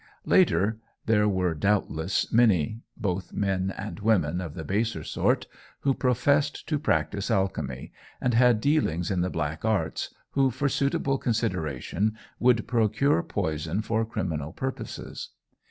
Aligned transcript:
Later, 0.25 0.79
there 1.05 1.29
were, 1.29 1.53
doubtless, 1.53 2.33
many, 2.33 2.81
both 2.97 3.33
men 3.33 3.71
and 3.77 3.99
women 3.99 4.41
of 4.41 4.55
the 4.55 4.63
baser 4.63 5.03
sort, 5.03 5.45
who 5.81 5.93
professed 5.93 6.67
to 6.69 6.79
practise 6.79 7.29
alchemy, 7.29 7.93
and 8.19 8.33
had 8.33 8.59
dealings 8.59 9.11
in 9.11 9.21
the 9.21 9.29
black 9.29 9.63
arts, 9.63 10.11
who 10.31 10.49
for 10.49 10.67
suitable 10.69 11.19
consideration 11.19 12.17
would 12.39 12.67
procure 12.67 13.21
poison 13.21 13.83
for 13.83 14.03
criminal 14.03 14.51
purposes. 14.53 15.29